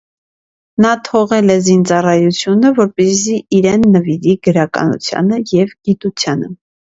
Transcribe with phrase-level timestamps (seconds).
[0.83, 6.53] Նա թողել է զինծառայությունը, որպեսզի իրեն նվիրի գրականությանը և գիտությանը։